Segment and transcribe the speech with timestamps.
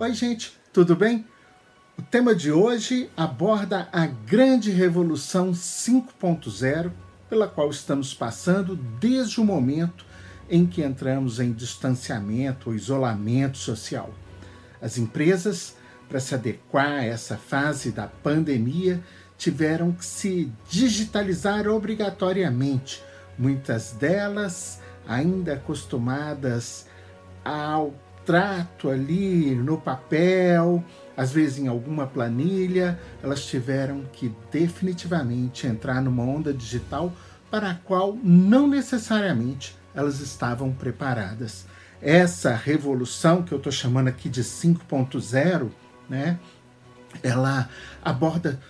[0.00, 1.26] Oi, gente, tudo bem?
[1.98, 6.92] O tema de hoje aborda a grande revolução 5.0
[7.28, 10.06] pela qual estamos passando desde o momento
[10.48, 14.14] em que entramos em distanciamento ou isolamento social.
[14.80, 15.74] As empresas,
[16.08, 19.02] para se adequar a essa fase da pandemia,
[19.36, 23.02] tiveram que se digitalizar obrigatoriamente,
[23.36, 26.86] muitas delas ainda acostumadas
[27.44, 27.92] ao
[28.28, 30.84] trato ali no papel,
[31.16, 37.10] às vezes em alguma planilha, elas tiveram que definitivamente entrar numa onda digital
[37.50, 41.64] para a qual não necessariamente elas estavam preparadas.
[42.02, 45.70] Essa revolução que eu estou chamando aqui de 5.0,
[46.06, 46.38] né,
[47.22, 47.66] ela
[48.04, 48.60] aborda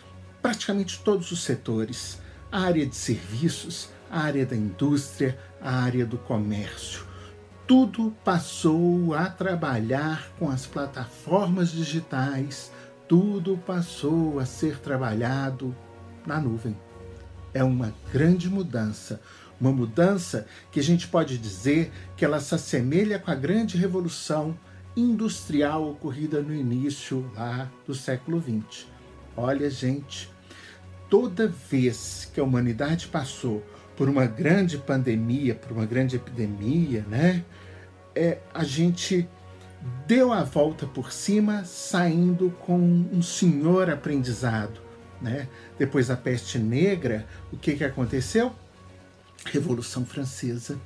[0.41, 2.21] praticamente todos os setores:
[2.53, 7.08] a área de serviços, a área da indústria, a área do comércio
[7.69, 12.73] tudo passou a trabalhar com as plataformas digitais,
[13.07, 15.77] tudo passou a ser trabalhado
[16.27, 16.75] na nuvem.
[17.53, 19.21] É uma grande mudança,
[19.61, 24.59] uma mudança que a gente pode dizer que ela se assemelha com a grande revolução
[24.97, 28.87] industrial ocorrida no início lá do século XX.
[29.37, 30.31] Olha, gente,
[31.11, 33.63] toda vez que a humanidade passou
[33.99, 37.45] por uma grande pandemia, por uma grande epidemia, né?
[38.15, 39.29] É, a gente
[40.07, 44.81] deu a volta por cima, saindo com um senhor aprendizado,
[45.21, 45.49] né?
[45.77, 48.55] Depois da peste negra, o que que aconteceu?
[49.47, 50.79] Revolução Francesa.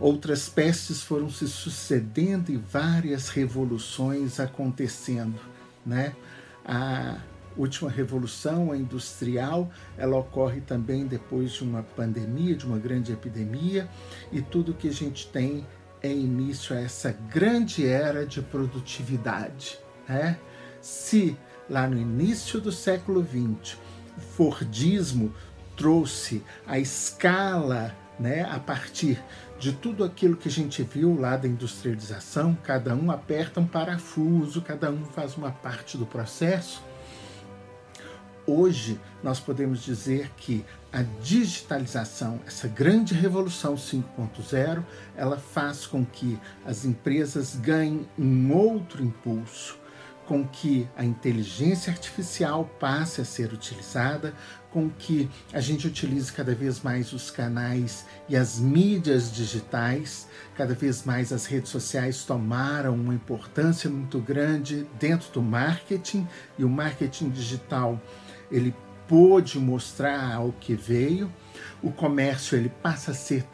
[0.00, 5.38] Outras pestes foram se sucedendo e várias revoluções acontecendo,
[5.86, 6.16] né?
[6.64, 7.20] A
[7.56, 13.88] última revolução, industrial, ela ocorre também depois de uma pandemia, de uma grande epidemia,
[14.30, 15.66] e tudo que a gente tem
[16.02, 19.78] é início a essa grande era de produtividade.
[20.08, 20.38] Né?
[20.80, 21.36] Se
[21.68, 23.76] lá no início do século XX
[24.16, 25.34] o Fordismo
[25.76, 29.22] trouxe a escala né, a partir
[29.58, 34.62] de tudo aquilo que a gente viu lá da industrialização, cada um aperta um parafuso,
[34.62, 36.82] cada um faz uma parte do processo
[38.46, 44.84] Hoje nós podemos dizer que a digitalização, essa grande revolução 5.0,
[45.16, 49.76] ela faz com que as empresas ganhem um outro impulso,
[50.26, 54.32] com que a inteligência artificial passe a ser utilizada,
[54.70, 60.74] com que a gente utilize cada vez mais os canais e as mídias digitais, cada
[60.74, 66.68] vez mais as redes sociais tomaram uma importância muito grande dentro do marketing e o
[66.68, 68.00] marketing digital
[68.50, 68.74] ele
[69.08, 71.32] pôde mostrar o que veio,
[71.82, 73.44] o comércio ele passa a ser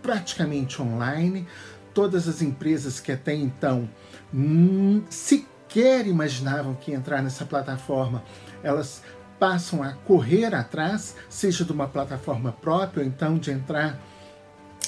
[0.00, 1.46] praticamente online,
[1.94, 3.88] todas as empresas que até então
[4.32, 8.22] hum, sequer imaginavam que entrar nessa plataforma,
[8.62, 9.02] elas
[9.38, 13.98] passam a correr atrás, seja de uma plataforma própria ou então de entrar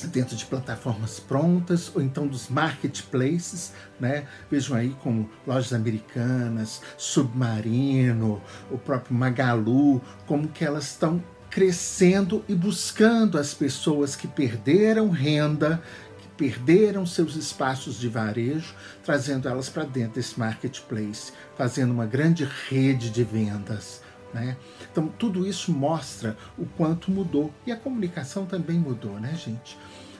[0.08, 4.26] dentro de plataformas prontas ou então dos marketplaces, né?
[4.50, 11.22] Vejam aí como lojas americanas, Submarino, o próprio Magalu, como que elas estão
[11.54, 15.80] crescendo e buscando as pessoas que perderam renda,
[16.18, 22.48] que perderam seus espaços de varejo, trazendo elas para dentro desse marketplace, fazendo uma grande
[22.68, 24.02] rede de vendas.
[24.34, 24.56] Né?
[24.90, 27.54] Então, tudo isso mostra o quanto mudou.
[27.64, 29.78] E a comunicação também mudou, né, gente?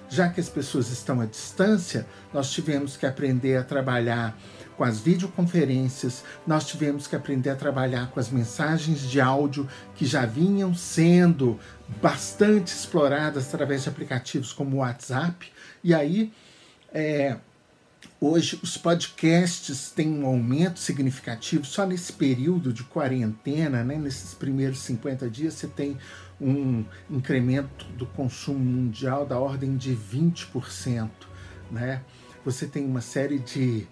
[0.09, 4.39] Já que as pessoas estão à distância, nós tivemos que aprender a trabalhar
[4.77, 10.05] com as videoconferências, nós tivemos que aprender a trabalhar com as mensagens de áudio que
[10.07, 11.59] já vinham sendo
[12.01, 15.51] bastante exploradas através de aplicativos como o WhatsApp.
[15.83, 16.33] E aí,
[16.93, 17.37] é,
[18.27, 21.63] Hoje, os podcasts têm um aumento significativo.
[21.67, 25.99] Só nesse período de quarentena, né, nesses primeiros 50 dias, você tem
[26.41, 31.11] um incremento do consumo mundial da ordem de 20%.
[31.71, 32.01] Né?
[32.47, 33.87] Você tem uma série de,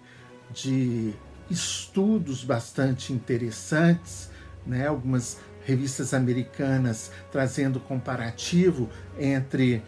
[0.51, 1.13] de
[1.47, 4.31] estudos bastante interessantes,
[4.65, 4.87] né?
[4.87, 9.83] algumas revistas americanas trazendo comparativo entre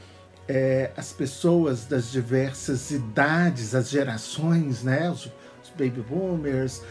[0.47, 5.09] é, as pessoas das diversas idades, as gerações, né?
[5.09, 6.81] Os, os baby boomers,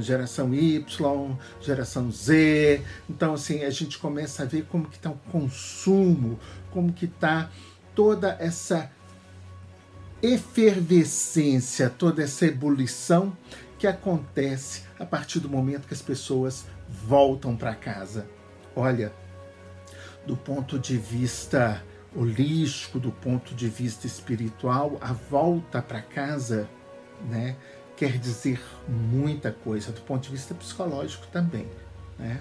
[0.00, 2.82] geração Y, geração Z.
[3.08, 6.38] Então, assim, a gente começa a ver como que está o consumo,
[6.70, 7.50] como que está
[7.94, 8.90] toda essa
[10.22, 13.36] efervescência, toda essa ebulição
[13.78, 18.26] que acontece a partir do momento que as pessoas voltam para casa.
[18.76, 19.12] Olha,
[20.26, 21.82] do ponto de vista
[22.14, 26.68] holístico, do ponto de vista espiritual, a volta para casa,
[27.28, 27.56] né,
[27.96, 31.68] quer dizer muita coisa do ponto de vista psicológico também.
[32.18, 32.40] Né?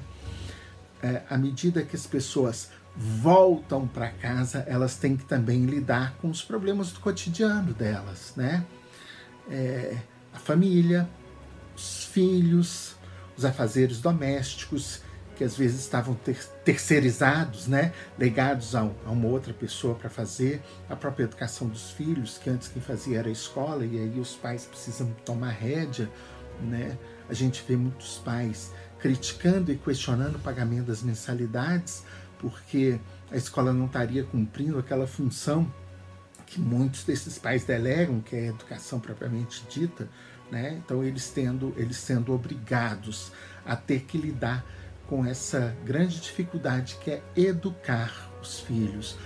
[1.02, 6.30] É, à medida que as pessoas voltam para casa, elas têm que também lidar com
[6.30, 8.66] os problemas do cotidiano delas, né?
[9.50, 9.98] É,
[10.34, 11.10] a família,
[11.76, 12.96] os filhos,
[13.38, 15.02] os afazeres domésticos,
[15.40, 20.62] que às vezes estavam ter terceirizados, né, legados a, a uma outra pessoa para fazer,
[20.90, 24.36] a própria educação dos filhos, que antes quem fazia era a escola, e aí os
[24.36, 26.12] pais precisam tomar rédea,
[26.62, 26.98] né?
[27.30, 32.04] A gente vê muitos pais criticando e questionando o pagamento das mensalidades,
[32.38, 33.00] porque
[33.32, 35.74] a escola não estaria cumprindo aquela função
[36.46, 40.10] que muitos desses pais delegam, que é a educação propriamente dita,
[40.52, 40.82] né?
[40.84, 43.32] Então eles tendo, eles sendo obrigados
[43.66, 44.66] a ter que lidar
[45.10, 49.18] com essa grande dificuldade que é educar os filhos.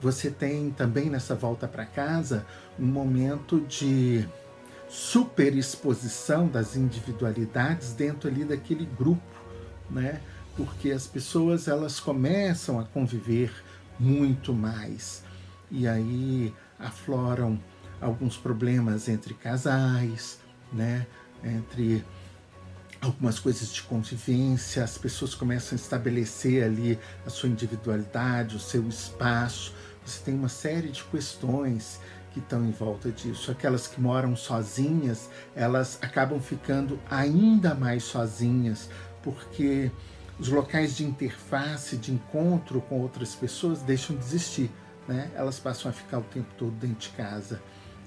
[0.00, 2.46] Você tem também nessa volta para casa
[2.78, 4.28] um momento de
[4.86, 9.22] superexposição das individualidades dentro ali daquele grupo,
[9.90, 10.20] né?
[10.56, 13.50] Porque as pessoas elas começam a conviver
[13.98, 15.22] muito mais
[15.70, 17.58] e aí afloram
[18.00, 20.38] alguns problemas entre casais,
[20.72, 21.06] né?
[21.42, 22.04] Entre
[23.00, 28.86] algumas coisas de convivência, as pessoas começam a estabelecer ali a sua individualidade, o seu
[28.88, 29.74] espaço.
[30.04, 32.00] Você tem uma série de questões
[32.32, 33.50] que estão em volta disso.
[33.50, 38.88] Aquelas que moram sozinhas, elas acabam ficando ainda mais sozinhas,
[39.22, 39.90] porque
[40.38, 44.70] os locais de interface, de encontro com outras pessoas deixam de existir.
[45.08, 45.30] Né?
[45.34, 47.60] Elas passam a ficar o tempo todo dentro de casa.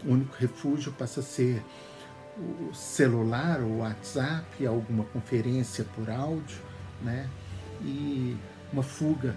[0.05, 1.63] O único refúgio passa a ser
[2.37, 6.57] o celular, o WhatsApp, alguma conferência por áudio,
[7.01, 7.29] né?
[7.81, 8.37] E
[8.71, 9.35] uma fuga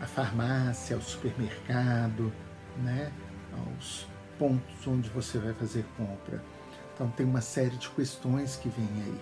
[0.00, 2.32] à farmácia, ao supermercado,
[2.82, 3.10] né?
[3.52, 4.06] Aos
[4.38, 6.42] pontos onde você vai fazer compra.
[6.94, 9.20] Então tem uma série de questões que vêm aí,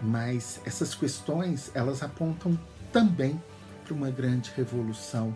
[0.00, 2.58] mas essas questões elas apontam
[2.92, 3.40] também
[3.84, 5.34] para uma grande revolução,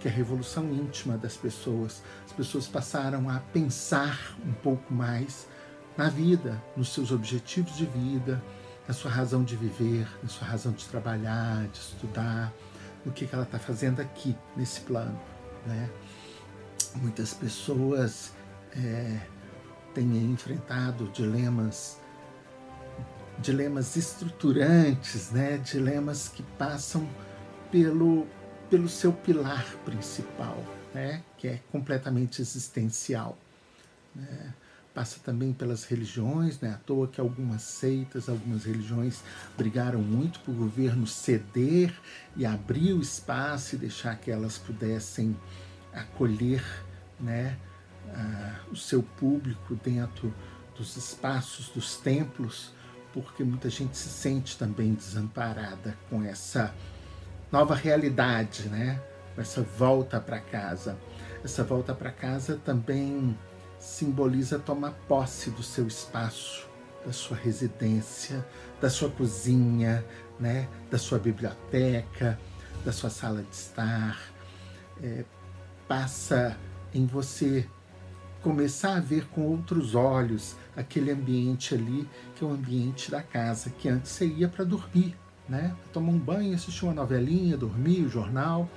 [0.00, 2.02] que é a revolução íntima das pessoas.
[2.24, 5.46] As pessoas passaram a pensar um pouco mais
[5.96, 8.42] na vida, nos seus objetivos de vida,
[8.86, 12.52] na sua razão de viver, na sua razão de trabalhar, de estudar,
[13.04, 15.18] no que, que ela está fazendo aqui nesse plano.
[15.66, 15.88] Né?
[16.96, 18.32] Muitas pessoas
[18.76, 19.20] é,
[19.94, 21.98] têm enfrentado dilemas
[23.38, 25.58] dilemas estruturantes, né?
[25.58, 27.08] dilemas que passam
[27.70, 28.26] pelo,
[28.70, 30.56] pelo seu pilar principal,
[30.94, 31.22] né?
[31.36, 33.36] que é completamente existencial.
[34.14, 34.54] Né?
[34.94, 36.70] Passa também pelas religiões, né?
[36.70, 39.22] à toa que algumas seitas, algumas religiões
[39.58, 41.92] brigaram muito para o governo ceder
[42.36, 45.36] e abrir o espaço e deixar que elas pudessem
[45.92, 46.64] acolher
[47.18, 47.56] né?
[48.06, 50.32] Uh, o seu público dentro
[50.76, 52.70] dos espaços dos templos,
[53.12, 56.74] porque muita gente se sente também desamparada com essa
[57.50, 59.00] nova realidade, né?
[59.36, 60.98] essa volta para casa.
[61.42, 63.36] Essa volta para casa também
[63.84, 66.66] simboliza tomar posse do seu espaço,
[67.04, 68.44] da sua residência,
[68.80, 70.02] da sua cozinha,
[70.40, 72.40] né, da sua biblioteca,
[72.82, 74.18] da sua sala de estar.
[75.02, 75.24] É,
[75.86, 76.56] passa
[76.94, 77.68] em você
[78.42, 83.68] começar a ver com outros olhos aquele ambiente ali, que é o ambiente da casa,
[83.68, 85.14] que antes você ia para dormir,
[85.46, 85.76] né?
[85.92, 88.68] Tomar um banho, assistir uma novelinha, dormir, o jornal.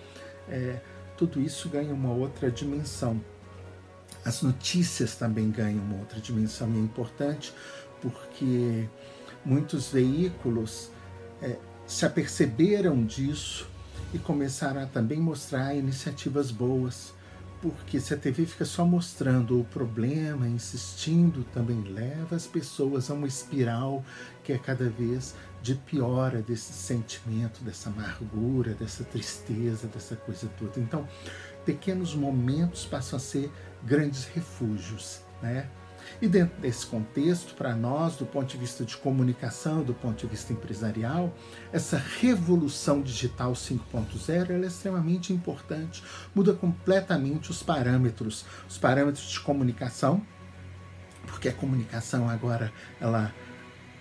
[0.50, 0.82] É,
[1.16, 3.22] tudo isso ganha uma outra dimensão.
[4.26, 7.54] As notícias também ganham uma outra dimensão é importante
[8.02, 8.88] porque
[9.46, 10.90] muitos veículos
[11.42, 13.68] é, se aperceberam disso
[14.14, 17.16] e começaram a também mostrar iniciativas boas.
[17.62, 23.16] Porque se a TV fica só mostrando o problema, insistindo, também leva as pessoas a
[23.16, 24.06] uma espiral
[24.44, 30.80] que é cada vez de piora desse sentimento, dessa amargura, dessa tristeza, dessa coisa toda.
[30.80, 31.08] Então,
[31.68, 33.52] pequenos momentos passam a ser
[33.84, 35.68] grandes refúgios, né?
[36.22, 40.28] E dentro desse contexto, para nós, do ponto de vista de comunicação, do ponto de
[40.28, 41.36] vista empresarial,
[41.74, 46.02] essa revolução digital 5.0 é extremamente importante,
[46.34, 50.26] muda completamente os parâmetros, os parâmetros de comunicação,
[51.26, 52.72] porque a comunicação agora
[53.02, 53.34] ela,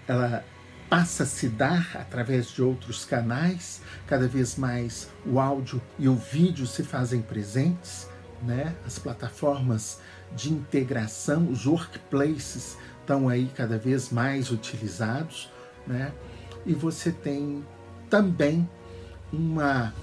[0.07, 0.45] ela
[0.89, 6.15] passa a se dar através de outros canais, cada vez mais o áudio e o
[6.15, 8.09] vídeo se fazem presentes
[8.43, 8.75] né?
[8.85, 10.01] As plataformas
[10.35, 15.51] de integração, os workplaces estão aí cada vez mais utilizados,
[15.87, 16.13] né?
[16.65, 17.65] E você tem
[18.11, 18.69] também
[19.33, 19.95] uma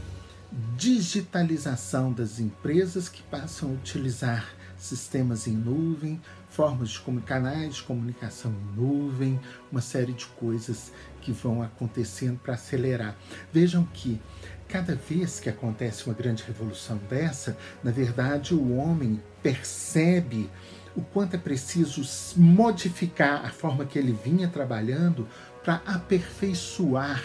[0.76, 6.22] digitalização das empresas que passam a utilizar sistemas em nuvem,
[6.54, 9.40] formas de canais de comunicação em nuvem,
[9.72, 13.16] uma série de coisas que vão acontecendo para acelerar.
[13.52, 14.22] Vejam que
[14.68, 20.48] cada vez que acontece uma grande revolução dessa, na verdade o homem percebe
[20.96, 22.04] o quanto é preciso
[22.40, 25.28] modificar a forma que ele vinha trabalhando
[25.64, 27.24] para aperfeiçoar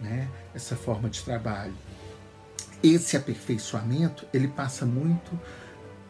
[0.00, 1.74] né, essa forma de trabalho.
[2.80, 5.36] Esse aperfeiçoamento ele passa muito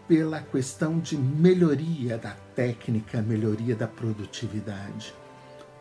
[0.08, 5.14] pela questão de melhoria da técnica, melhoria da produtividade.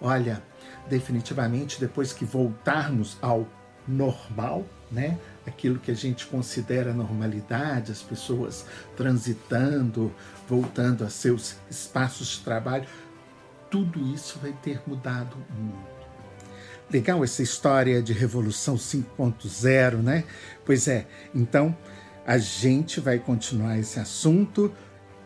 [0.01, 0.41] Olha,
[0.89, 3.47] definitivamente depois que voltarmos ao
[3.87, 5.17] normal, né?
[5.45, 8.65] Aquilo que a gente considera normalidade, as pessoas
[8.95, 10.11] transitando,
[10.47, 12.87] voltando a seus espaços de trabalho,
[13.69, 15.95] tudo isso vai ter mudado muito.
[16.91, 20.23] Legal essa história de Revolução 5.0, né?
[20.63, 21.75] Pois é, então
[22.25, 24.73] a gente vai continuar esse assunto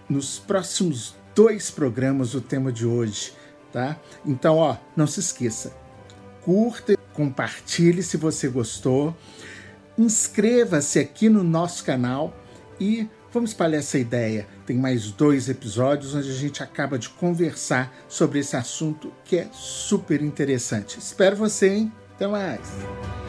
[0.10, 3.34] nos próximos dois programas do tema de hoje,
[3.72, 3.98] tá?
[4.26, 5.74] Então, ó, não se esqueça,
[6.42, 9.16] curta, compartilhe se você gostou,
[9.98, 12.34] inscreva-se aqui no nosso canal
[12.80, 14.48] e Vamos espalhar essa ideia.
[14.66, 19.48] Tem mais dois episódios onde a gente acaba de conversar sobre esse assunto que é
[19.54, 20.98] super interessante.
[20.98, 21.92] Espero você, hein?
[22.16, 23.29] Até mais!